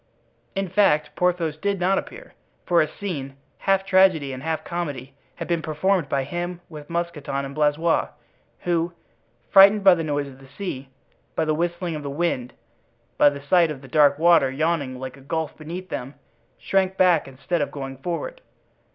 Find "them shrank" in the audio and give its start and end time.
15.89-16.97